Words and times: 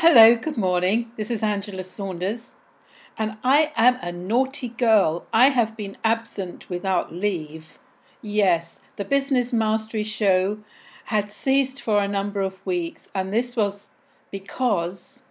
Hello, 0.00 0.36
good 0.36 0.58
morning. 0.58 1.10
This 1.16 1.30
is 1.30 1.42
Angela 1.42 1.82
Saunders, 1.82 2.52
and 3.16 3.38
I 3.42 3.72
am 3.76 3.96
a 4.02 4.12
naughty 4.12 4.68
girl. 4.68 5.24
I 5.32 5.48
have 5.48 5.74
been 5.74 5.96
absent 6.04 6.68
without 6.68 7.14
leave. 7.14 7.78
Yes, 8.20 8.82
the 8.96 9.06
Business 9.06 9.54
Mastery 9.54 10.02
Show 10.02 10.58
had 11.06 11.30
ceased 11.30 11.80
for 11.80 12.02
a 12.02 12.08
number 12.08 12.42
of 12.42 12.64
weeks, 12.66 13.08
and 13.14 13.32
this 13.32 13.56
was 13.56 13.92
because 14.30 15.22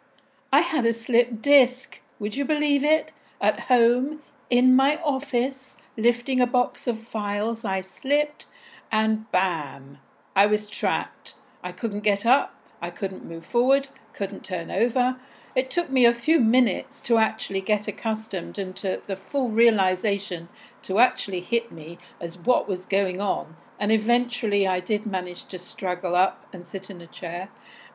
I 0.52 0.62
had 0.62 0.88
a 0.88 0.94
slipped 0.94 1.44
disc. 1.44 2.02
Would 2.18 2.36
you 2.36 2.44
believe 2.44 2.84
it? 2.84 3.14
At 3.40 3.70
home, 3.70 4.22
in 4.50 4.76
my 4.76 5.00
office, 5.04 5.78
lifting 5.96 6.42
a 6.42 6.48
box 6.48 6.88
of 6.88 7.02
files, 7.02 7.66
I 7.66 7.82
slipped, 7.82 8.48
and 8.92 9.32
bam, 9.32 10.00
I 10.36 10.48
was 10.48 10.72
trapped. 10.72 11.36
I 11.64 11.72
couldn't 11.72 12.00
get 12.00 12.26
up, 12.26 12.55
I 12.86 12.92
couldn't 12.92 13.26
move 13.26 13.44
forward, 13.44 13.88
couldn't 14.14 14.46
turn 14.46 14.70
over. 14.70 15.16
It 15.56 15.72
took 15.72 15.90
me 15.90 16.06
a 16.06 16.14
few 16.14 16.40
minutes 16.40 17.00
to 17.00 17.18
actually 17.18 17.62
get 17.62 17.88
accustomed 17.88 18.60
and 18.60 18.76
to 18.76 19.02
the 19.08 19.16
full 19.16 19.50
realization 19.50 20.50
to 20.84 21.00
actually 21.00 21.42
hit 21.42 21.72
me 21.72 21.98
as 22.22 22.38
what 22.38 22.70
was 22.70 22.86
going 22.86 23.20
on. 23.20 23.56
And 23.80 23.92
eventually 23.92 24.68
I 24.68 24.82
did 24.82 25.08
manage 25.08 25.46
to 25.46 25.58
struggle 25.58 26.16
up 26.16 26.46
and 26.54 26.64
sit 26.64 26.92
in 26.92 27.02
a 27.02 27.08
chair. 27.08 27.50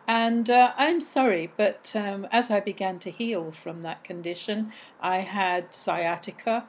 And 0.08 0.50
uh, 0.50 0.72
I'm 0.76 1.00
sorry, 1.00 1.52
but 1.56 1.92
um, 1.94 2.26
as 2.32 2.50
I 2.50 2.58
began 2.58 2.98
to 2.98 3.12
heal 3.12 3.52
from 3.52 3.82
that 3.82 4.02
condition, 4.02 4.72
I 5.00 5.18
had 5.18 5.72
sciatica 5.72 6.64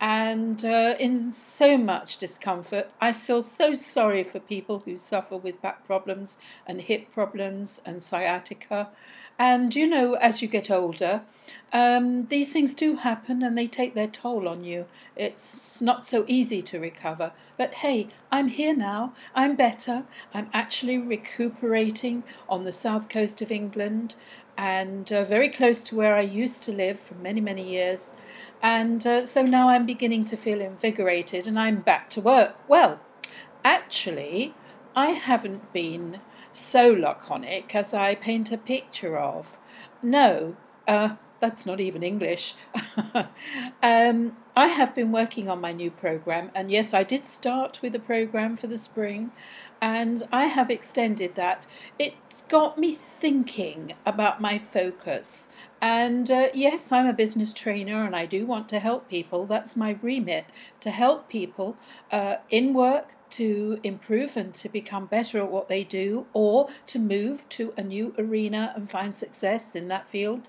and 0.00 0.64
uh, 0.64 0.94
in 0.98 1.32
so 1.32 1.76
much 1.78 2.18
discomfort. 2.18 2.90
I 3.00 3.12
feel 3.12 3.42
so 3.42 3.74
sorry 3.74 4.24
for 4.24 4.40
people 4.40 4.80
who 4.80 4.96
suffer 4.96 5.36
with 5.36 5.62
back 5.62 5.86
problems 5.86 6.38
and 6.66 6.82
hip 6.82 7.10
problems 7.12 7.80
and 7.84 8.02
sciatica. 8.02 8.88
And 9.38 9.74
you 9.74 9.86
know, 9.86 10.14
as 10.14 10.40
you 10.40 10.48
get 10.48 10.70
older, 10.70 11.22
um, 11.72 12.26
these 12.26 12.52
things 12.52 12.74
do 12.74 12.96
happen 12.96 13.42
and 13.42 13.56
they 13.56 13.66
take 13.66 13.94
their 13.94 14.06
toll 14.06 14.48
on 14.48 14.64
you. 14.64 14.86
It's 15.14 15.80
not 15.80 16.06
so 16.06 16.24
easy 16.26 16.62
to 16.62 16.80
recover. 16.80 17.32
But 17.58 17.74
hey, 17.74 18.08
I'm 18.32 18.48
here 18.48 18.74
now. 18.74 19.14
I'm 19.34 19.56
better. 19.56 20.04
I'm 20.32 20.48
actually 20.54 20.98
recuperating 20.98 22.24
on 22.48 22.64
the 22.64 22.72
south 22.72 23.08
coast 23.08 23.42
of 23.42 23.50
England 23.50 24.14
and 24.56 25.12
uh, 25.12 25.24
very 25.24 25.48
close 25.48 25.82
to 25.84 25.96
where 25.96 26.14
I 26.14 26.22
used 26.22 26.62
to 26.64 26.72
live 26.72 26.98
for 26.98 27.14
many, 27.14 27.40
many 27.40 27.68
years. 27.68 28.12
And 28.62 29.06
uh, 29.06 29.26
so 29.26 29.42
now 29.42 29.68
I'm 29.68 29.86
beginning 29.86 30.24
to 30.26 30.36
feel 30.36 30.60
invigorated 30.60 31.46
and 31.46 31.58
I'm 31.58 31.80
back 31.80 32.08
to 32.10 32.20
work. 32.20 32.56
Well, 32.68 33.00
actually, 33.64 34.54
I 34.94 35.08
haven't 35.08 35.72
been 35.72 36.20
so 36.52 36.90
laconic 36.90 37.74
as 37.74 37.92
I 37.92 38.14
paint 38.14 38.50
a 38.50 38.58
picture 38.58 39.18
of. 39.18 39.58
No, 40.02 40.56
uh, 40.88 41.16
that's 41.40 41.66
not 41.66 41.80
even 41.80 42.02
English. 42.02 42.54
um, 43.82 44.36
I 44.56 44.68
have 44.68 44.94
been 44.94 45.12
working 45.12 45.50
on 45.50 45.60
my 45.60 45.72
new 45.72 45.90
program, 45.90 46.50
and 46.54 46.70
yes, 46.70 46.94
I 46.94 47.02
did 47.02 47.28
start 47.28 47.80
with 47.82 47.94
a 47.94 48.00
program 48.00 48.56
for 48.56 48.68
the 48.68 48.78
spring, 48.78 49.32
and 49.86 50.24
I 50.32 50.46
have 50.46 50.68
extended 50.68 51.36
that. 51.36 51.64
It's 51.96 52.42
got 52.42 52.76
me 52.76 52.92
thinking 52.92 53.92
about 54.04 54.40
my 54.40 54.58
focus 54.58 55.48
and 55.80 56.28
uh, 56.28 56.48
yes, 56.54 56.90
I'm 56.90 57.06
a 57.06 57.12
business 57.12 57.52
trainer 57.52 58.04
and 58.04 58.16
I 58.16 58.26
do 58.26 58.46
want 58.46 58.68
to 58.70 58.80
help 58.80 59.08
people. 59.08 59.46
That's 59.46 59.76
my 59.76 59.98
remit 60.02 60.46
to 60.80 60.90
help 60.90 61.28
people 61.28 61.76
uh, 62.10 62.36
in 62.50 62.74
work 62.74 63.14
to 63.30 63.78
improve 63.84 64.36
and 64.36 64.52
to 64.54 64.68
become 64.68 65.06
better 65.06 65.38
at 65.38 65.50
what 65.50 65.68
they 65.68 65.84
do 65.84 66.26
or 66.32 66.68
to 66.88 66.98
move 66.98 67.48
to 67.50 67.72
a 67.76 67.82
new 67.84 68.12
arena 68.18 68.72
and 68.74 68.90
find 68.90 69.14
success 69.14 69.76
in 69.76 69.86
that 69.86 70.08
field. 70.08 70.42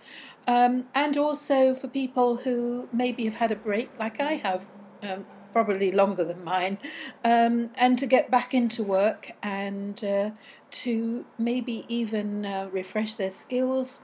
Um, 0.48 0.86
and 0.96 1.16
also 1.16 1.76
for 1.76 1.88
people 1.88 2.38
who 2.38 2.88
maybe 2.92 3.26
have 3.26 3.36
had 3.36 3.52
a 3.52 3.56
break, 3.56 3.92
like 4.00 4.20
I 4.20 4.38
have. 4.38 4.66
Um, 5.04 5.28
probably 5.58 5.92
longer 5.92 6.24
than 6.24 6.44
mine, 6.44 6.78
um, 7.24 7.72
and 7.76 7.98
to 7.98 8.06
get 8.06 8.30
back 8.30 8.54
into 8.54 8.84
work 8.84 9.32
and 9.42 10.04
uh, 10.04 10.30
to 10.70 11.26
maybe 11.40 11.84
even 11.88 12.46
uh, 12.46 12.70
refresh 12.72 13.16
their 13.16 13.32
skills 13.32 14.02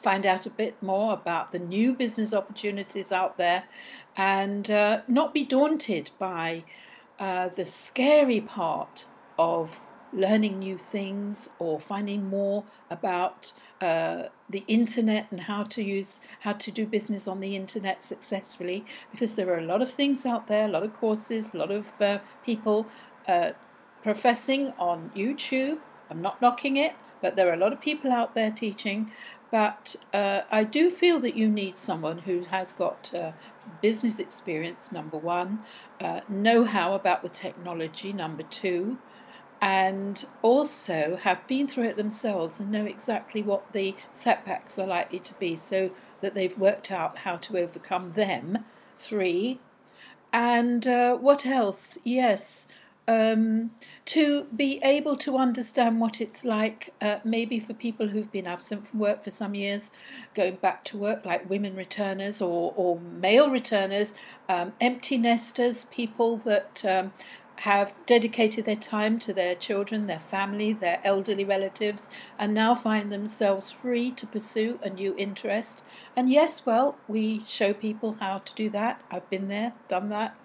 find 0.00 0.24
out 0.24 0.46
a 0.46 0.50
bit 0.50 0.80
more 0.80 1.12
about 1.12 1.50
the 1.50 1.58
new 1.58 1.92
business 1.92 2.32
opportunities 2.32 3.10
out 3.10 3.36
there 3.36 3.64
and 4.16 4.70
uh, 4.70 5.00
not 5.08 5.34
be 5.34 5.42
daunted 5.42 6.10
by 6.20 6.62
uh, 7.18 7.48
the 7.48 7.64
scary 7.64 8.40
part 8.40 9.06
of 9.36 9.80
learning 10.12 10.58
new 10.58 10.78
things 10.78 11.48
or 11.58 11.78
finding 11.78 12.26
more 12.26 12.64
about 12.90 13.52
uh, 13.80 14.24
the 14.48 14.64
internet 14.66 15.26
and 15.30 15.42
how 15.42 15.62
to 15.62 15.82
use 15.82 16.20
how 16.40 16.52
to 16.52 16.70
do 16.70 16.86
business 16.86 17.28
on 17.28 17.40
the 17.40 17.54
internet 17.54 18.02
successfully. 18.02 18.84
Because 19.10 19.34
there 19.34 19.48
are 19.52 19.58
a 19.58 19.64
lot 19.64 19.82
of 19.82 19.90
things 19.90 20.24
out 20.26 20.46
there 20.46 20.64
a 20.66 20.68
lot 20.68 20.82
of 20.82 20.94
courses 20.94 21.54
a 21.54 21.58
lot 21.58 21.70
of 21.70 22.00
uh, 22.00 22.18
people 22.44 22.86
uh, 23.26 23.52
professing 24.02 24.72
on 24.78 25.10
youtube. 25.14 25.78
I'm 26.10 26.22
not 26.22 26.40
knocking 26.40 26.76
it 26.76 26.94
but 27.20 27.36
there 27.36 27.48
are 27.48 27.54
a 27.54 27.58
lot 27.58 27.72
of 27.72 27.80
people 27.80 28.12
out 28.12 28.34
there 28.34 28.50
teaching. 28.50 29.12
But 29.50 29.96
uh, 30.12 30.42
I 30.50 30.64
do 30.64 30.90
feel 30.90 31.20
that 31.20 31.34
you 31.34 31.48
need 31.48 31.78
someone 31.78 32.18
who 32.18 32.44
has 32.44 32.72
got 32.72 33.14
uh, 33.14 33.32
business 33.80 34.18
experience, 34.18 34.92
number 34.92 35.16
one, 35.16 35.60
uh, 36.00 36.20
know 36.28 36.64
how 36.64 36.94
about 36.94 37.22
the 37.22 37.30
technology, 37.30 38.12
number 38.12 38.42
two, 38.42 38.98
and 39.60 40.26
also 40.42 41.18
have 41.22 41.46
been 41.46 41.66
through 41.66 41.84
it 41.84 41.96
themselves 41.96 42.60
and 42.60 42.70
know 42.70 42.84
exactly 42.84 43.42
what 43.42 43.72
the 43.72 43.94
setbacks 44.12 44.78
are 44.78 44.86
likely 44.86 45.18
to 45.18 45.34
be 45.34 45.56
so 45.56 45.90
that 46.20 46.34
they've 46.34 46.58
worked 46.58 46.90
out 46.90 47.18
how 47.18 47.36
to 47.36 47.58
overcome 47.58 48.12
them. 48.12 48.64
Three, 48.96 49.60
and 50.32 50.86
uh, 50.86 51.16
what 51.16 51.46
else? 51.46 51.98
Yes, 52.04 52.66
um, 53.08 53.70
to 54.04 54.44
be 54.54 54.80
able 54.82 55.16
to 55.16 55.38
understand 55.38 55.98
what 55.98 56.20
it's 56.20 56.44
like, 56.44 56.92
uh, 57.00 57.18
maybe 57.24 57.58
for 57.58 57.72
people 57.72 58.08
who've 58.08 58.30
been 58.30 58.46
absent 58.46 58.86
from 58.86 58.98
work 58.98 59.24
for 59.24 59.30
some 59.30 59.54
years, 59.54 59.90
going 60.34 60.56
back 60.56 60.84
to 60.84 60.98
work, 60.98 61.24
like 61.24 61.48
women 61.48 61.74
returners 61.74 62.42
or, 62.42 62.74
or 62.76 63.00
male 63.00 63.48
returners, 63.48 64.12
um, 64.46 64.74
empty 64.78 65.16
nesters, 65.16 65.86
people 65.86 66.36
that 66.36 66.84
um, 66.84 67.12
have 67.62 67.92
dedicated 68.06 68.64
their 68.64 68.76
time 68.76 69.18
to 69.18 69.32
their 69.32 69.54
children, 69.56 70.06
their 70.06 70.20
family, 70.20 70.72
their 70.72 71.00
elderly 71.02 71.44
relatives, 71.44 72.08
and 72.38 72.54
now 72.54 72.72
find 72.72 73.10
themselves 73.10 73.72
free 73.72 74.12
to 74.12 74.26
pursue 74.26 74.78
a 74.82 74.88
new 74.88 75.12
interest. 75.16 75.82
And 76.14 76.30
yes, 76.30 76.64
well, 76.64 76.98
we 77.08 77.44
show 77.46 77.74
people 77.74 78.18
how 78.20 78.38
to 78.38 78.54
do 78.54 78.70
that. 78.70 79.02
I've 79.10 79.28
been 79.28 79.48
there, 79.48 79.72
done 79.88 80.08
that. 80.10 80.36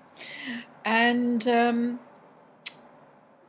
And 0.83 1.47
um, 1.47 1.99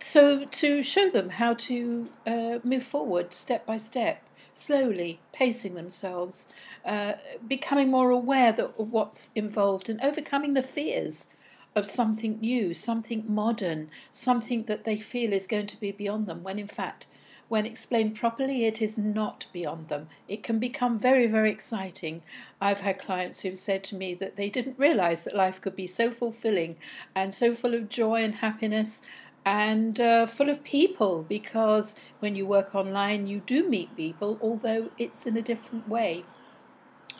so 0.00 0.44
to 0.44 0.82
show 0.82 1.08
them 1.08 1.30
how 1.30 1.54
to 1.54 2.10
uh, 2.26 2.58
move 2.62 2.84
forward 2.84 3.32
step 3.32 3.64
by 3.64 3.78
step, 3.78 4.22
slowly 4.52 5.20
pacing 5.32 5.74
themselves, 5.74 6.48
uh, 6.84 7.14
becoming 7.48 7.90
more 7.90 8.10
aware 8.10 8.54
of 8.58 8.92
what's 8.92 9.30
involved, 9.34 9.88
and 9.88 10.02
overcoming 10.02 10.52
the 10.52 10.62
fears 10.62 11.28
of 11.74 11.86
something 11.86 12.38
new, 12.40 12.74
something 12.74 13.24
modern, 13.26 13.90
something 14.12 14.64
that 14.64 14.84
they 14.84 14.98
feel 14.98 15.32
is 15.32 15.46
going 15.46 15.66
to 15.66 15.80
be 15.80 15.90
beyond 15.90 16.26
them, 16.26 16.42
when 16.42 16.58
in 16.58 16.66
fact, 16.66 17.06
when 17.48 17.66
explained 17.66 18.16
properly, 18.16 18.64
it 18.64 18.80
is 18.80 18.96
not 18.96 19.46
beyond 19.52 19.88
them. 19.88 20.08
It 20.26 20.42
can 20.42 20.58
become 20.58 20.98
very, 20.98 21.26
very 21.26 21.50
exciting. 21.50 22.22
I've 22.60 22.80
had 22.80 22.98
clients 22.98 23.40
who've 23.40 23.58
said 23.58 23.84
to 23.84 23.96
me 23.96 24.14
that 24.14 24.36
they 24.36 24.48
didn't 24.48 24.78
realize 24.78 25.24
that 25.24 25.36
life 25.36 25.60
could 25.60 25.76
be 25.76 25.86
so 25.86 26.10
fulfilling 26.10 26.76
and 27.14 27.34
so 27.34 27.54
full 27.54 27.74
of 27.74 27.88
joy 27.88 28.22
and 28.22 28.36
happiness 28.36 29.02
and 29.44 30.00
uh, 30.00 30.26
full 30.26 30.48
of 30.48 30.64
people 30.64 31.22
because 31.28 31.94
when 32.20 32.34
you 32.34 32.46
work 32.46 32.74
online, 32.74 33.26
you 33.26 33.40
do 33.40 33.68
meet 33.68 33.94
people, 33.94 34.38
although 34.40 34.90
it's 34.96 35.26
in 35.26 35.36
a 35.36 35.42
different 35.42 35.88
way. 35.88 36.24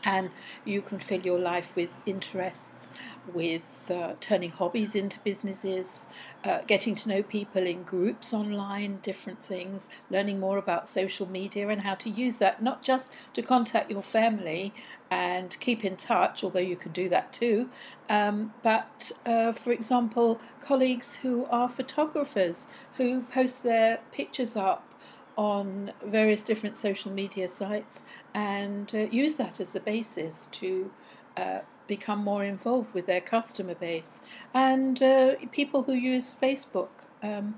And 0.05 0.31
you 0.65 0.83
can 0.83 0.99
fill 0.99 1.21
your 1.21 1.39
life 1.39 1.75
with 1.75 1.91
interests, 2.06 2.91
with 3.33 3.91
uh, 3.91 4.15
turning 4.21 4.51
hobbies 4.51 4.95
into 4.95 5.19
businesses, 5.21 6.09
uh, 6.45 6.61
getting 6.67 6.95
to 6.95 7.09
know 7.09 7.23
people 7.23 7.67
in 7.67 7.83
groups 7.83 8.35
online, 8.35 8.99
different 9.03 9.43
things, 9.43 9.89
learning 10.11 10.39
more 10.41 10.59
about 10.59 10.89
social 10.89 11.27
media 11.27 11.69
and 11.69 11.83
how 11.83 11.95
to 11.95 12.11
use 12.11 12.37
that, 12.37 12.62
not 12.62 12.83
just 12.83 13.11
to 13.33 13.43
contact 13.43 13.91
your 13.91 14.03
family 14.03 14.75
and 15.11 15.59
keep 15.61 15.85
in 15.85 15.97
touch, 15.97 16.43
although 16.43 16.59
you 16.59 16.77
can 16.77 16.93
do 16.93 17.09
that 17.09 17.33
too, 17.33 17.71
um, 18.09 18.53
but 18.62 19.12
uh, 19.25 19.53
for 19.53 19.73
example, 19.73 20.41
colleagues 20.61 21.17
who 21.17 21.47
are 21.47 21.69
photographers 21.69 22.67
who 22.97 23.23
post 23.23 23.62
their 23.62 24.01
pictures 24.12 24.56
up 24.56 24.87
on 25.36 25.92
various 26.04 26.42
different 26.42 26.76
social 26.76 27.10
media 27.10 27.48
sites 27.48 28.02
and 28.32 28.94
uh, 28.94 28.98
use 29.10 29.34
that 29.34 29.60
as 29.60 29.75
a 29.75 29.81
basis 29.81 30.48
to 30.52 30.90
uh, 31.36 31.60
become 31.86 32.20
more 32.20 32.44
involved 32.44 32.94
with 32.94 33.06
their 33.06 33.20
customer 33.20 33.75
base. 33.75 34.22
And 34.52 35.02
uh, 35.02 35.34
people 35.52 35.82
who 35.84 35.92
use 35.94 36.34
Facebook 36.40 36.88
um, 37.22 37.56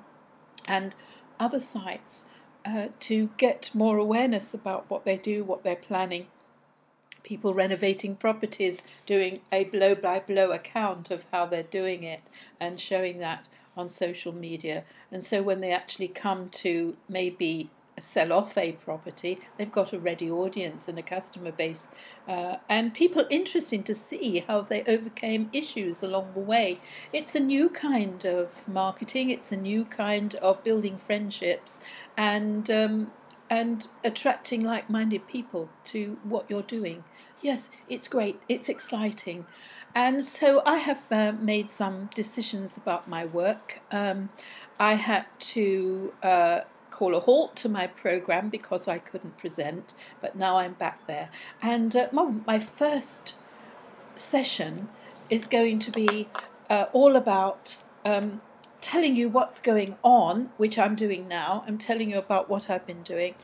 and 0.67 0.95
other 1.39 1.61
sites 1.61 2.27
uh, 2.65 2.89
to 3.01 3.31
get 3.37 3.71
more 3.73 3.99
awareness 3.99 4.55
about 4.55 4.87
what 4.89 5.05
they 5.05 5.17
do, 5.17 5.45
what 5.45 5.63
they're 5.63 5.77
planning. 5.77 6.27
People 7.23 7.55
renovating 7.55 8.17
properties, 8.17 8.83
doing 9.05 9.41
a 9.53 9.65
blow 9.65 9.95
by 9.95 10.21
blow 10.21 10.51
account 10.51 11.11
of 11.11 11.25
how 11.33 11.47
they're 11.47 11.63
doing 11.63 12.03
it 12.05 12.23
and 12.61 12.81
showing 12.81 13.19
that 13.19 13.49
on 13.77 13.89
social 13.89 14.33
media. 14.33 14.85
And 15.13 15.25
so 15.25 15.43
when 15.43 15.61
they 15.61 15.73
actually 15.73 16.09
come 16.09 16.49
to 16.51 16.97
maybe 17.09 17.71
sell 17.99 18.33
off 18.33 18.59
a 18.59 18.73
property, 18.73 19.39
they've 19.57 19.73
got 19.73 19.93
a 19.93 19.99
ready 19.99 20.31
audience 20.31 20.87
and 20.87 20.99
a 20.99 21.03
customer 21.03 21.51
base, 21.51 21.89
uh, 22.29 22.57
and 22.69 22.93
people 22.93 23.25
interesting 23.31 23.83
to 23.83 23.95
see 23.95 24.41
how 24.41 24.61
they 24.61 24.83
overcame 24.85 25.49
issues 25.53 26.03
along 26.03 26.33
the 26.35 26.41
way. 26.41 26.79
It's 27.13 27.35
a 27.35 27.41
new 27.41 27.71
kind 27.71 28.25
of 28.27 28.69
marketing. 28.69 29.31
It's 29.31 29.51
a 29.51 29.57
new 29.57 29.87
kind 29.87 30.35
of 30.37 30.63
building 30.63 30.99
friendships, 30.99 31.81
and 32.17 32.71
um, 32.71 33.13
and 33.49 33.89
attracting 34.05 34.63
like-minded 34.63 35.27
people 35.27 35.71
to 35.85 36.19
what 36.23 36.51
you're 36.51 36.63
doing. 36.63 37.05
Yes, 37.41 37.71
it's 37.89 38.09
great. 38.09 38.41
It's 38.49 38.69
exciting. 38.69 39.47
And 39.97 40.23
so 40.23 40.61
I 40.67 40.77
have 40.77 41.11
uh, 41.11 41.33
made 41.33 41.71
some 41.71 42.11
decisions 42.15 42.77
about 42.77 43.09
my 43.09 43.25
work. 43.25 43.81
Um, 43.91 44.29
I 44.79 44.97
had 44.97 45.25
to 45.57 46.13
uh, 46.23 46.61
call 46.91 47.15
a 47.15 47.21
halt 47.21 47.57
to 47.57 47.71
my 47.71 47.87
program 47.87 48.51
because 48.51 48.89
I 48.89 48.99
couldn't 48.99 49.39
present, 49.39 49.95
but 50.21 50.37
now 50.37 50.59
I'm 50.59 50.75
back 50.75 51.07
there. 51.07 51.31
And 51.63 51.97
uh, 51.97 52.09
my, 52.13 52.31
my, 52.47 52.59
first 52.59 53.37
session 54.15 54.91
is 55.31 55.47
going 55.47 55.79
to 55.79 55.91
be 55.91 56.29
uh, 56.69 56.85
all 56.93 57.17
about 57.17 57.79
um, 58.05 58.43
telling 58.83 59.17
you 59.17 59.31
what's 59.31 59.61
going 59.61 59.97
on, 60.03 60.51
which 60.59 60.79
I'm 60.79 60.95
doing 60.95 61.27
now. 61.27 61.65
I'm 61.67 61.79
telling 61.79 62.11
you 62.11 62.19
about 62.19 62.51
what 62.51 62.69
I've 62.69 62.87
been 62.87 63.03
doing, 63.03 63.35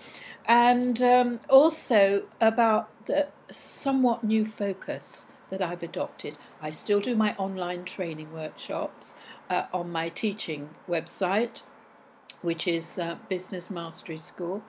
and 0.44 1.00
um, 1.00 1.40
also 1.48 2.24
about 2.42 2.90
the 3.06 3.28
somewhat 3.50 4.22
new 4.22 4.44
focus 4.44 5.28
that 5.52 5.60
I've 5.60 5.82
adopted. 5.82 6.38
I 6.62 6.70
still 6.70 6.98
do 7.00 7.14
my 7.14 7.36
online 7.36 7.84
training 7.84 8.32
workshops 8.32 9.14
uh, 9.50 9.66
on 9.72 9.92
my 9.92 10.08
teaching 10.08 10.70
website 10.88 11.60
which 12.42 12.66
is 12.66 12.98
uh, 12.98 13.16
Business 13.28 13.70
Mastery 13.70 14.18
School. 14.18 14.62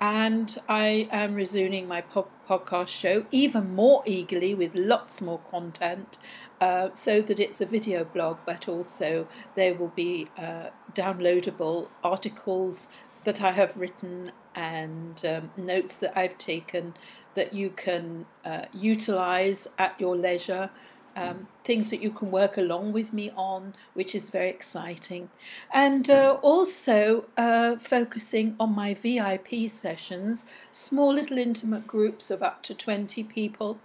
And 0.00 0.58
I 0.68 1.08
am 1.10 1.34
resuming 1.34 1.88
my 1.88 2.02
po- 2.02 2.28
podcast 2.48 2.88
show 2.88 3.24
even 3.30 3.74
more 3.74 4.02
eagerly 4.04 4.54
with 4.54 4.74
lots 4.74 5.22
more 5.22 5.38
content 5.50 6.18
uh, 6.60 6.90
so 6.92 7.22
that 7.22 7.40
it's 7.40 7.60
a 7.60 7.66
video 7.66 8.04
blog, 8.04 8.38
but 8.44 8.68
also 8.68 9.26
there 9.54 9.74
will 9.74 9.92
be 9.94 10.28
uh, 10.36 10.70
downloadable 10.92 11.88
articles 12.02 12.88
that 13.24 13.40
I 13.40 13.52
have 13.52 13.76
written 13.76 14.32
and 14.54 15.24
um, 15.24 15.50
notes 15.56 15.98
that 15.98 16.16
I've 16.16 16.38
taken 16.38 16.94
that 17.34 17.52
you 17.52 17.70
can 17.70 18.26
uh, 18.44 18.66
utilize 18.72 19.66
at 19.78 20.00
your 20.00 20.16
leisure 20.16 20.70
um, 21.16 21.48
things 21.62 21.90
that 21.90 22.02
you 22.02 22.10
can 22.10 22.30
work 22.30 22.56
along 22.56 22.92
with 22.92 23.12
me 23.12 23.30
on, 23.36 23.74
which 23.94 24.14
is 24.14 24.30
very 24.30 24.50
exciting. 24.50 25.30
And 25.72 26.08
uh, 26.10 26.38
also 26.42 27.26
uh, 27.36 27.76
focusing 27.76 28.56
on 28.58 28.74
my 28.74 28.94
VIP 28.94 29.68
sessions, 29.68 30.46
small 30.72 31.14
little 31.14 31.38
intimate 31.38 31.86
groups 31.86 32.30
of 32.30 32.42
up 32.42 32.62
to 32.64 32.74
20 32.74 33.22
people, 33.24 33.78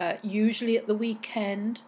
uh, 0.00 0.14
usually 0.22 0.76
at 0.76 0.86
the 0.86 0.94
weekend, 0.94 1.82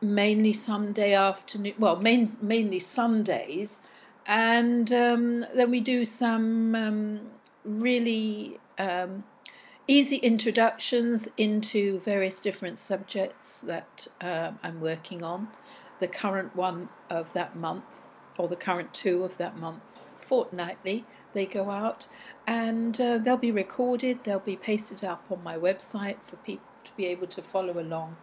mainly 0.00 0.52
Sunday 0.52 1.14
afternoon, 1.14 1.74
well, 1.78 1.96
main, 1.96 2.36
mainly 2.40 2.78
Sundays. 2.78 3.80
And 4.28 4.92
um, 4.92 5.46
then 5.54 5.70
we 5.70 5.80
do 5.80 6.04
some 6.04 6.74
um, 6.74 7.20
really 7.64 8.60
um, 8.78 9.24
easy 9.88 10.16
introductions 10.16 11.28
into 11.38 11.98
various 12.00 12.38
different 12.38 12.78
subjects 12.78 13.58
that 13.60 14.06
um, 14.20 14.58
I'm 14.62 14.82
working 14.82 15.24
on. 15.24 15.48
The 15.98 16.08
current 16.08 16.54
one 16.54 16.90
of 17.08 17.32
that 17.32 17.56
month, 17.56 18.02
or 18.36 18.48
the 18.48 18.54
current 18.54 18.92
two 18.92 19.24
of 19.24 19.38
that 19.38 19.56
month, 19.56 19.82
fortnightly, 20.18 21.06
they 21.32 21.46
go 21.46 21.70
out 21.70 22.06
and 22.46 23.00
uh, 23.00 23.16
they'll 23.16 23.38
be 23.38 23.50
recorded, 23.50 24.24
they'll 24.24 24.38
be 24.38 24.56
pasted 24.56 25.02
up 25.04 25.24
on 25.30 25.42
my 25.42 25.56
website 25.56 26.22
for 26.22 26.36
people 26.36 26.66
to 26.84 26.92
be 26.96 27.06
able 27.06 27.26
to 27.28 27.40
follow 27.40 27.80
along. 27.80 28.16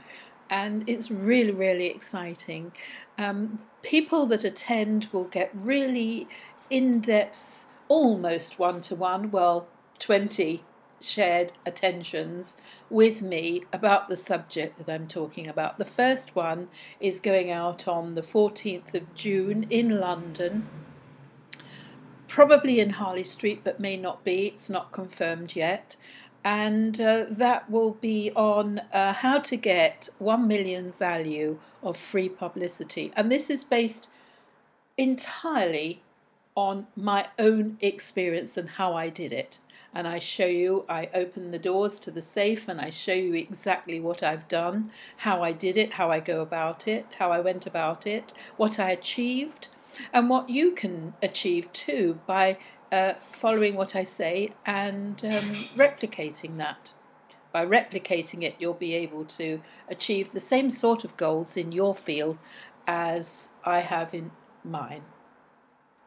And 0.50 0.88
it's 0.88 1.10
really, 1.10 1.52
really 1.52 1.88
exciting. 1.88 2.72
Um, 3.18 3.60
people 3.82 4.26
that 4.28 4.44
attend 4.44 5.08
will 5.12 5.24
get 5.24 5.50
really 5.54 6.28
in 6.70 7.00
depth, 7.00 7.68
almost 7.88 8.60
one 8.60 8.82
to 8.82 8.96
one, 8.96 9.32
well, 9.32 9.68
20 10.00 10.64
shared 11.02 11.52
attentions 11.66 12.58
with 12.90 13.22
me 13.22 13.64
about 13.72 14.10
the 14.10 14.16
subject 14.16 14.78
that 14.78 14.92
I'm 14.92 15.08
talking 15.08 15.48
about. 15.48 15.78
The 15.78 15.86
first 15.86 16.36
one 16.36 16.68
is 17.00 17.20
going 17.20 17.52
out 17.52 17.88
on 17.88 18.16
the 18.16 18.22
14th 18.22 18.94
of 18.94 19.14
June 19.14 19.66
in 19.70 20.00
London, 20.00 20.68
probably 22.28 22.80
in 22.80 22.92
Harley 22.92 23.24
Street, 23.24 23.62
but 23.64 23.80
may 23.80 23.98
not 23.98 24.24
be, 24.24 24.48
it's 24.48 24.70
not 24.70 24.92
confirmed 24.92 25.56
yet. 25.56 25.96
And 26.46 27.02
uh, 27.02 27.26
that 27.30 27.70
will 27.70 27.94
be 27.94 28.32
on 28.36 28.80
uh, 28.94 29.14
how 29.14 29.40
to 29.40 29.58
get 29.58 30.08
1 30.20 30.48
million 30.48 30.94
value 30.98 31.60
of 31.84 31.98
free 31.98 32.30
publicity. 32.30 33.12
And 33.18 33.30
this 33.30 33.50
is 33.50 33.66
based 33.66 34.08
entirely 34.98 36.02
on 36.56 36.88
my 36.96 37.28
own 37.38 37.78
experience 37.82 38.56
and 38.56 38.70
how 38.70 38.94
I 38.94 39.10
did 39.10 39.34
it 39.34 39.60
and 39.96 40.10
I 40.10 40.20
show 40.20 40.46
you, 40.46 40.84
I 40.90 41.10
open 41.14 41.52
the 41.52 41.58
doors 41.58 42.00
to 42.00 42.12
the 42.12 42.22
safe 42.22 42.68
and 42.68 42.82
I 42.82 42.90
show 42.90 43.14
you 43.14 43.34
exactly 43.34 44.02
what 44.02 44.22
I've 44.22 44.50
done, 44.50 44.92
how 45.20 45.42
I 45.42 45.54
did 45.54 45.78
it, 45.78 45.94
how 45.94 46.12
I 46.12 46.20
go 46.20 46.42
about 46.42 46.86
it, 46.86 47.06
how 47.18 47.32
I 47.32 47.40
went 47.40 47.66
about 47.66 48.06
it, 48.06 48.34
what 48.58 48.78
I 48.78 48.92
achieved, 48.92 49.70
and 50.12 50.30
what 50.30 50.50
you 50.50 50.72
can 50.72 51.14
achieve 51.24 51.72
too 51.72 52.20
by 52.28 52.58
uh, 52.92 53.14
following 53.32 53.76
what 53.76 53.96
I 53.96 54.04
say 54.04 54.54
and 54.66 55.24
um, 55.24 55.56
replicating 55.76 56.58
that. 56.58 56.94
By 57.52 57.66
replicating 57.66 58.44
it, 58.44 58.56
you'll 58.60 58.74
be 58.74 58.96
able 58.96 59.24
to 59.26 59.62
achieve 59.88 60.34
the 60.34 60.40
same 60.40 60.70
sort 60.70 61.04
of 61.04 61.16
goals 61.16 61.56
in 61.56 61.72
your 61.72 61.96
field 61.96 62.38
as 62.86 63.50
I 63.64 63.80
have 63.80 64.14
in 64.14 64.32
mine. 64.64 65.04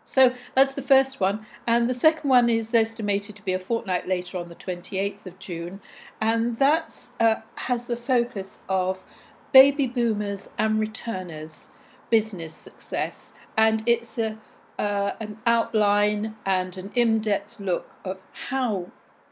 So 0.04 0.32
that's 0.54 0.72
the 0.72 0.82
first 0.82 1.20
one. 1.20 1.44
And 1.66 1.88
the 1.88 1.94
second 1.94 2.30
one 2.30 2.48
is 2.48 2.74
estimated 2.74 3.36
to 3.36 3.44
be 3.44 3.52
a 3.52 3.58
fortnight 3.58 4.08
later 4.08 4.38
on 4.38 4.48
the 4.48 4.54
28th 4.54 5.26
of 5.26 5.38
June. 5.38 5.80
And 6.20 6.58
that 6.58 6.94
uh, 7.20 7.36
has 7.56 7.86
the 7.86 7.96
focus 7.96 8.60
of 8.70 9.04
baby 9.52 9.86
boomers 9.86 10.48
and 10.56 10.80
returners 10.80 11.68
business 12.08 12.54
success. 12.54 13.34
And 13.54 13.82
it's 13.86 14.18
a, 14.18 14.38
uh, 14.78 15.12
an 15.20 15.38
outline 15.46 16.36
and 16.46 16.76
an 16.76 16.92
in 16.94 17.18
depth 17.18 17.58
look 17.58 17.90
of 18.04 18.18
how 18.48 18.90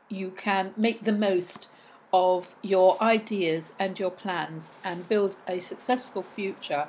you 0.09 0.31
can 0.31 0.73
make 0.77 1.05
the 1.05 1.13
most 1.13 1.69
of 2.13 2.55
your 2.63 3.01
ideas 3.03 3.73
and 3.79 3.99
your 3.99 4.11
plans 4.11 4.73
and 4.85 5.09
build 5.09 5.37
a 5.47 5.59
successful 5.59 6.23
future. 6.23 6.89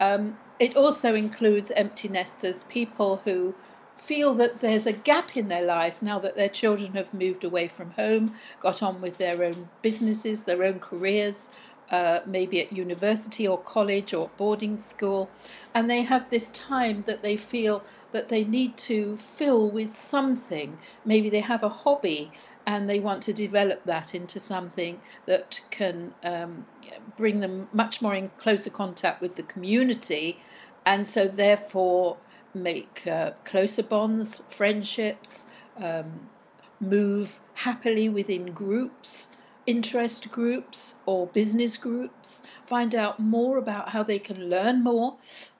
Um, 0.00 0.38
it 0.58 0.76
also 0.76 1.14
includes 1.14 1.70
empty 1.72 2.08
nesters, 2.08 2.64
people 2.64 3.22
who 3.24 3.54
feel 3.96 4.34
that 4.34 4.60
there's 4.60 4.86
a 4.86 4.92
gap 4.92 5.36
in 5.36 5.48
their 5.48 5.64
life 5.64 6.00
now 6.00 6.18
that 6.18 6.36
their 6.36 6.48
children 6.48 6.92
have 6.94 7.12
moved 7.12 7.44
away 7.44 7.68
from 7.68 7.90
home, 7.92 8.34
got 8.60 8.82
on 8.82 9.00
with 9.00 9.18
their 9.18 9.44
own 9.44 9.68
businesses, 9.82 10.44
their 10.44 10.64
own 10.64 10.78
careers, 10.78 11.48
uh, 11.90 12.20
maybe 12.26 12.60
at 12.60 12.72
university 12.72 13.46
or 13.46 13.58
college 13.58 14.14
or 14.14 14.30
boarding 14.36 14.78
school, 14.78 15.30
and 15.74 15.90
they 15.90 16.02
have 16.02 16.30
this 16.30 16.50
time 16.50 17.02
that 17.06 17.22
they 17.22 17.36
feel 17.36 17.82
that 18.12 18.28
they 18.28 18.44
need 18.44 18.76
to 18.76 19.16
fill 19.16 19.70
with 19.70 19.92
something. 19.92 20.78
Maybe 21.04 21.30
they 21.30 21.40
have 21.40 21.62
a 21.62 21.68
hobby 21.68 22.32
and 22.66 22.88
they 22.88 23.00
want 23.00 23.22
to 23.22 23.32
develop 23.32 23.84
that 23.84 24.14
into 24.14 24.38
something 24.38 25.00
that 25.26 25.60
can 25.70 26.14
um, 26.22 26.66
bring 27.16 27.40
them 27.40 27.68
much 27.72 28.02
more 28.02 28.14
in 28.14 28.30
closer 28.38 28.70
contact 28.70 29.20
with 29.20 29.36
the 29.36 29.42
community 29.42 30.40
and 30.84 31.06
so 31.06 31.26
therefore 31.26 32.16
make 32.54 33.06
uh, 33.06 33.32
closer 33.44 33.82
bonds, 33.82 34.42
friendships, 34.48 35.46
um, 35.76 36.28
move 36.80 37.40
happily 37.54 38.08
within 38.08 38.52
groups, 38.52 39.28
interest 39.70 40.32
groups, 40.32 40.96
or 41.06 41.28
business 41.28 41.76
groups, 41.76 42.42
find 42.66 42.92
out 42.92 43.20
more 43.20 43.56
about 43.56 43.90
how 43.90 44.02
they 44.02 44.18
can 44.18 44.50
learn 44.50 44.82
more 44.82 45.16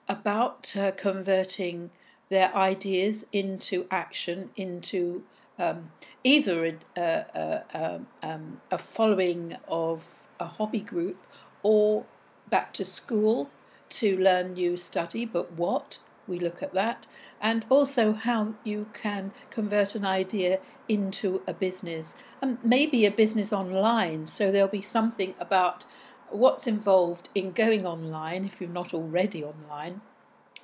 about 0.09 0.75
uh, 0.75 0.91
converting 0.91 1.89
their 2.27 2.53
ideas 2.53 3.25
into 3.31 3.87
action, 3.89 4.49
into 4.57 5.23
um, 5.57 5.91
either 6.25 6.65
a, 6.65 6.75
a, 7.01 7.63
a, 7.73 8.01
um, 8.21 8.59
a 8.69 8.77
following 8.77 9.55
of 9.67 10.05
a 10.41 10.47
hobby 10.57 10.81
group 10.81 11.25
or 11.63 12.05
back 12.49 12.73
to 12.73 12.83
school 12.83 13.49
to 13.87 14.17
learn 14.17 14.53
new 14.53 14.75
study, 14.75 15.23
but 15.23 15.53
what? 15.53 15.99
We 16.31 16.39
look 16.39 16.63
at 16.63 16.73
that, 16.73 17.07
and 17.39 17.65
also 17.69 18.13
how 18.13 18.55
you 18.63 18.87
can 18.93 19.31
convert 19.57 19.95
an 19.95 20.05
idea 20.05 20.59
into 20.87 21.41
a 21.45 21.53
business, 21.53 22.15
and 22.41 22.57
maybe 22.63 23.05
a 23.05 23.11
business 23.11 23.53
online. 23.53 24.27
So 24.27 24.51
there'll 24.51 24.79
be 24.81 24.81
something 24.97 25.35
about 25.39 25.85
what's 26.29 26.65
involved 26.65 27.29
in 27.35 27.51
going 27.51 27.85
online 27.85 28.45
if 28.45 28.59
you're 28.59 28.79
not 28.81 28.93
already 28.93 29.43
online, 29.43 30.01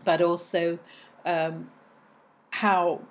but 0.04 0.22
also 0.22 0.80
um, 1.26 1.70
how 2.52 3.02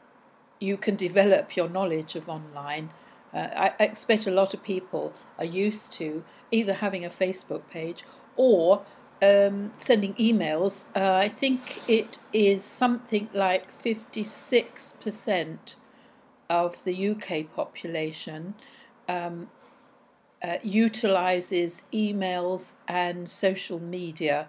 you 0.59 0.77
can 0.77 0.97
develop 0.97 1.57
your 1.57 1.69
knowledge 1.69 2.17
of 2.17 2.29
online. 2.29 2.91
Uh, 3.35 3.49
I 3.65 3.67
expect 3.79 4.27
a 4.27 4.31
lot 4.31 4.55
of 4.55 4.63
people 4.63 5.13
are 5.39 5.45
used 5.67 5.93
to 5.95 6.25
either 6.51 6.75
having 6.75 7.05
a 7.05 7.11
Facebook 7.11 7.69
page 7.69 8.05
or 8.37 8.85
um, 9.23 9.73
sending 9.79 10.15
emails. 10.15 10.87
Uh, 10.95 11.15
I 11.17 11.29
think 11.29 11.83
it 11.89 12.19
is 12.33 12.65
something 12.65 13.29
like 13.33 13.67
56% 13.83 15.77
of 16.49 16.85
the 16.85 17.09
UK 17.09 17.55
population 17.55 18.55
um, 19.09 19.49
uh, 20.43 20.59
utilizes 20.63 21.85
emails 21.93 22.75
and 22.87 23.29
social 23.29 23.79
media. 23.79 24.49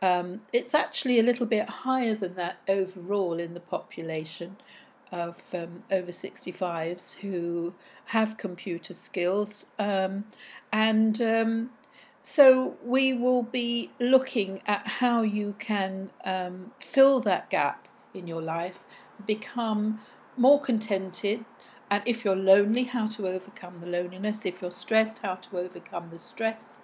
Um, 0.00 0.42
it's 0.52 0.74
actually 0.74 1.18
a 1.18 1.22
little 1.22 1.46
bit 1.46 1.68
higher 1.68 2.14
than 2.14 2.34
that 2.34 2.58
overall 2.68 3.38
in 3.38 3.54
the 3.54 3.60
population 3.60 4.56
of 5.10 5.40
um, 5.54 5.84
over 5.90 6.10
65s 6.10 7.16
who 7.16 7.74
have 8.06 8.36
computer 8.36 8.94
skills. 8.94 9.66
Um, 9.78 10.24
and 10.72 11.20
um, 11.20 11.70
so 12.22 12.76
we 12.84 13.12
will 13.12 13.42
be 13.42 13.90
looking 13.98 14.60
at 14.66 14.86
how 14.86 15.22
you 15.22 15.54
can 15.58 16.10
um, 16.24 16.72
fill 16.78 17.20
that 17.20 17.50
gap 17.50 17.88
in 18.14 18.26
your 18.26 18.42
life, 18.42 18.80
become 19.26 20.00
more 20.36 20.60
contented, 20.60 21.44
and 21.90 22.02
if 22.04 22.24
you're 22.24 22.36
lonely, 22.36 22.84
how 22.84 23.06
to 23.08 23.26
overcome 23.26 23.80
the 23.80 23.86
loneliness. 23.86 24.44
If 24.44 24.60
you're 24.60 24.70
stressed, 24.70 25.20
how 25.20 25.36
to 25.36 25.58
overcome 25.58 26.10
the 26.10 26.18
stress. 26.18 26.76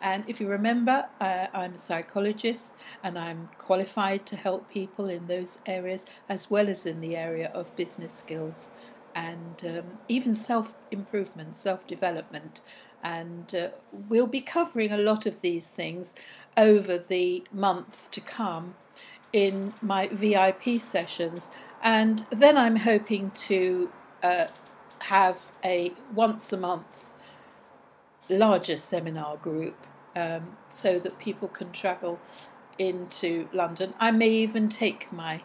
And 0.00 0.24
if 0.26 0.40
you 0.40 0.48
remember, 0.48 1.06
uh, 1.20 1.46
I'm 1.52 1.74
a 1.74 1.78
psychologist 1.78 2.72
and 3.02 3.18
I'm 3.18 3.50
qualified 3.58 4.26
to 4.26 4.36
help 4.36 4.70
people 4.70 5.08
in 5.08 5.26
those 5.26 5.58
areas 5.66 6.06
as 6.28 6.50
well 6.50 6.68
as 6.68 6.86
in 6.86 7.00
the 7.00 7.16
area 7.16 7.50
of 7.52 7.74
business 7.76 8.12
skills 8.12 8.70
and 9.14 9.64
um, 9.64 9.84
even 10.08 10.34
self 10.34 10.74
improvement, 10.90 11.56
self 11.56 11.86
development. 11.86 12.60
And 13.02 13.54
uh, 13.54 13.68
we'll 13.92 14.26
be 14.26 14.40
covering 14.40 14.92
a 14.92 14.98
lot 14.98 15.26
of 15.26 15.40
these 15.40 15.68
things 15.68 16.14
over 16.56 16.98
the 16.98 17.44
months 17.52 18.08
to 18.08 18.20
come 18.20 18.74
in 19.32 19.74
my 19.80 20.08
VIP 20.08 20.80
sessions. 20.80 21.50
And 21.82 22.26
then 22.30 22.56
I'm 22.56 22.76
hoping 22.76 23.30
to 23.32 23.90
uh, 24.22 24.46
have 25.00 25.38
a 25.64 25.92
once 26.14 26.52
a 26.52 26.56
month 26.56 27.06
larger 28.28 28.76
seminar 28.76 29.36
group 29.36 29.86
um, 30.14 30.56
so 30.68 30.98
that 30.98 31.18
people 31.18 31.48
can 31.48 31.72
travel 31.72 32.18
into 32.78 33.48
London. 33.52 33.94
I 33.98 34.10
may 34.10 34.30
even 34.30 34.68
take 34.68 35.12
my 35.12 35.42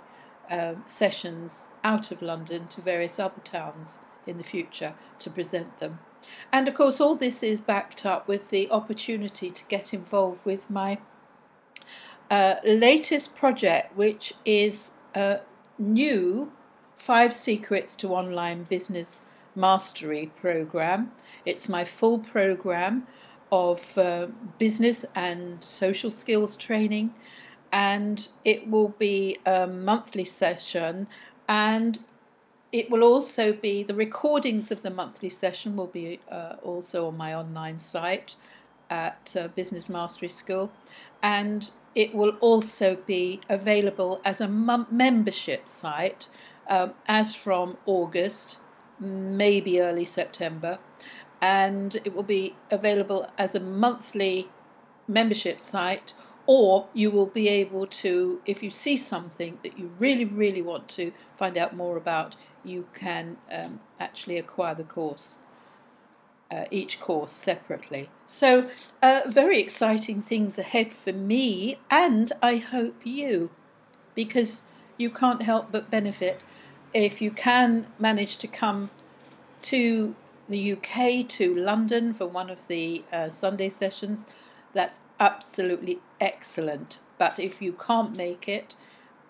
um, 0.49 0.83
sessions 0.85 1.67
out 1.83 2.11
of 2.11 2.21
London 2.21 2.67
to 2.67 2.81
various 2.81 3.19
other 3.19 3.41
towns 3.43 3.99
in 4.27 4.37
the 4.37 4.43
future 4.43 4.93
to 5.19 5.29
present 5.29 5.79
them. 5.79 5.99
And 6.51 6.67
of 6.67 6.73
course, 6.73 7.01
all 7.01 7.15
this 7.15 7.43
is 7.43 7.61
backed 7.61 8.05
up 8.05 8.27
with 8.27 8.49
the 8.49 8.69
opportunity 8.69 9.51
to 9.51 9.63
get 9.65 9.93
involved 9.93 10.45
with 10.45 10.69
my 10.69 10.99
uh, 12.29 12.55
latest 12.63 13.35
project, 13.35 13.95
which 13.95 14.33
is 14.45 14.91
a 15.13 15.39
new 15.77 16.51
Five 16.95 17.33
Secrets 17.33 17.95
to 17.97 18.13
Online 18.13 18.63
Business 18.63 19.21
Mastery 19.55 20.31
program. 20.37 21.11
It's 21.45 21.67
my 21.67 21.83
full 21.83 22.19
program 22.19 23.07
of 23.51 23.97
uh, 23.97 24.27
business 24.57 25.05
and 25.13 25.63
social 25.63 26.09
skills 26.09 26.55
training, 26.55 27.13
and 27.71 28.29
it 28.43 28.69
will 28.69 28.89
be 28.97 29.37
a 29.45 29.67
monthly 29.67 30.25
session 30.25 31.07
and 31.47 31.99
it 32.73 32.89
will 32.89 33.03
also 33.03 33.53
be 33.53 33.83
the 33.83 33.93
recordings 33.93 34.71
of 34.71 34.81
the 34.81 34.89
monthly 34.89 35.29
session 35.29 35.75
will 35.75 35.87
be 35.87 36.19
uh, 36.29 36.55
also 36.63 37.07
on 37.07 37.15
my 37.15 37.31
online 37.31 37.79
site 37.79 38.35
at 38.89 39.35
uh, 39.39 39.47
Business 39.49 39.87
Mastery 39.87 40.27
School, 40.27 40.71
and 41.21 41.69
it 41.93 42.15
will 42.15 42.31
also 42.41 42.97
be 43.05 43.39
available 43.47 44.19
as 44.25 44.41
a 44.41 44.47
membership 44.47 45.69
site 45.69 46.27
um, 46.67 46.93
as 47.07 47.35
from 47.35 47.77
August, 47.85 48.57
maybe 48.99 49.79
early 49.79 50.05
September, 50.05 50.79
and 51.39 51.97
it 52.03 52.15
will 52.15 52.23
be 52.23 52.55
available 52.71 53.29
as 53.37 53.53
a 53.53 53.59
monthly 53.59 54.49
membership 55.07 55.61
site 55.61 56.13
or 56.45 56.87
you 56.93 57.09
will 57.09 57.27
be 57.27 57.47
able 57.47 57.87
to, 57.87 58.41
if 58.45 58.61
you 58.61 58.69
see 58.69 58.97
something 58.97 59.57
that 59.63 59.79
you 59.79 59.91
really, 59.97 60.25
really 60.25 60.61
want 60.61 60.89
to 60.89 61.13
find 61.37 61.57
out 61.57 61.73
more 61.73 61.95
about, 61.95 62.35
you 62.63 62.87
can 62.93 63.37
um, 63.51 63.79
actually 63.99 64.37
acquire 64.37 64.75
the 64.75 64.83
course, 64.83 65.39
uh, 66.51 66.65
each 66.71 66.99
course 66.99 67.33
separately. 67.33 68.09
So, 68.27 68.69
uh, 69.01 69.21
very 69.27 69.59
exciting 69.59 70.21
things 70.21 70.57
ahead 70.57 70.91
for 70.93 71.13
me, 71.13 71.79
and 71.89 72.31
I 72.41 72.57
hope 72.57 73.01
you, 73.03 73.49
because 74.15 74.63
you 74.97 75.09
can't 75.09 75.41
help 75.41 75.71
but 75.71 75.89
benefit 75.89 76.41
if 76.93 77.21
you 77.21 77.31
can 77.31 77.87
manage 77.97 78.37
to 78.37 78.47
come 78.47 78.91
to 79.63 80.15
the 80.47 80.73
UK, 80.73 81.27
to 81.27 81.55
London 81.55 82.13
for 82.13 82.27
one 82.27 82.49
of 82.49 82.67
the 82.67 83.03
uh, 83.11 83.29
Sunday 83.29 83.69
sessions 83.69 84.25
that's 84.73 84.99
absolutely 85.19 85.99
excellent. 86.19 86.99
But 87.17 87.39
if 87.39 87.61
you 87.61 87.73
can't 87.73 88.17
make 88.17 88.47
it 88.47 88.75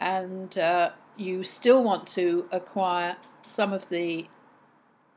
and 0.03 0.57
uh, 0.57 0.89
you 1.15 1.45
still 1.45 1.81
want 1.81 2.05
to 2.05 2.45
acquire 2.51 3.15
some 3.47 3.71
of 3.71 3.87
the 3.87 4.27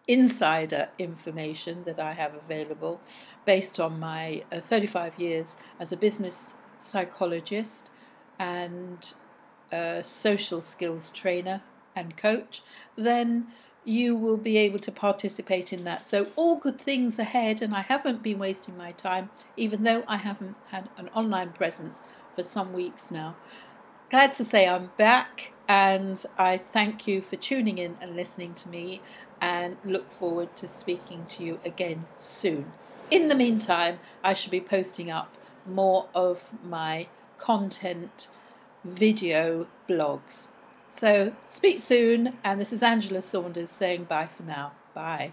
insider 0.06 0.90
information 0.96 1.82
that 1.84 1.98
I 1.98 2.12
have 2.12 2.34
available 2.34 3.00
based 3.44 3.80
on 3.80 3.98
my 3.98 4.44
uh, 4.52 4.60
35 4.60 5.18
years 5.18 5.56
as 5.80 5.90
a 5.90 5.96
business 5.96 6.54
psychologist 6.78 7.90
and 8.38 9.12
a 9.72 10.04
social 10.04 10.62
skills 10.62 11.10
trainer 11.10 11.62
and 11.96 12.16
coach, 12.16 12.62
then 12.94 13.48
you 13.84 14.14
will 14.14 14.36
be 14.36 14.56
able 14.56 14.78
to 14.78 14.92
participate 14.92 15.72
in 15.72 15.82
that. 15.82 16.06
So, 16.06 16.28
all 16.36 16.56
good 16.56 16.80
things 16.80 17.18
ahead, 17.18 17.60
and 17.60 17.74
I 17.74 17.80
haven't 17.80 18.22
been 18.22 18.38
wasting 18.38 18.76
my 18.76 18.92
time, 18.92 19.30
even 19.56 19.82
though 19.82 20.04
I 20.06 20.16
haven't 20.18 20.56
had 20.70 20.88
an 20.96 21.08
online 21.14 21.52
presence 21.52 22.02
for 22.34 22.44
some 22.44 22.72
weeks 22.72 23.10
now. 23.10 23.34
Glad 24.08 24.34
to 24.34 24.44
say 24.44 24.68
I'm 24.68 24.90
back, 24.96 25.52
and 25.66 26.24
I 26.38 26.58
thank 26.58 27.08
you 27.08 27.20
for 27.20 27.34
tuning 27.34 27.78
in 27.78 27.96
and 28.00 28.14
listening 28.14 28.54
to 28.54 28.68
me, 28.68 29.00
and 29.40 29.78
look 29.84 30.12
forward 30.12 30.54
to 30.56 30.68
speaking 30.68 31.26
to 31.30 31.42
you 31.42 31.58
again 31.64 32.06
soon. 32.16 32.70
In 33.10 33.26
the 33.26 33.34
meantime, 33.34 33.98
I 34.22 34.32
shall 34.32 34.52
be 34.52 34.60
posting 34.60 35.10
up 35.10 35.34
more 35.66 36.06
of 36.14 36.50
my 36.62 37.08
content 37.36 38.28
video 38.84 39.66
blogs. 39.88 40.46
So 40.88 41.32
speak 41.48 41.82
soon, 41.82 42.38
and 42.44 42.60
this 42.60 42.72
is 42.72 42.84
Angela 42.84 43.22
Saunders 43.22 43.70
saying 43.70 44.04
bye 44.04 44.28
for 44.28 44.44
now. 44.44 44.70
Bye. 44.94 45.32